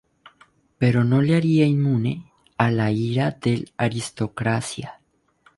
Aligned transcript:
Pero 0.79 1.03
no 1.03 1.21
le 1.21 1.35
hará 1.35 1.45
inmune 1.45 2.33
a 2.57 2.71
la 2.71 2.89
ira 2.91 3.37
de 3.39 3.57
la 3.59 3.85
aristocracia. 3.85 4.99